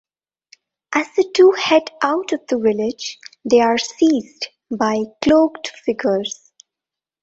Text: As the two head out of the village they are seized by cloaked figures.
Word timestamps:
As 0.95 1.05
the 1.15 1.31
two 1.31 1.51
head 1.51 1.83
out 2.01 2.33
of 2.33 2.39
the 2.47 2.57
village 2.57 3.19
they 3.47 3.59
are 3.59 3.77
seized 3.77 4.47
by 4.75 4.97
cloaked 5.23 5.67
figures. 5.85 6.51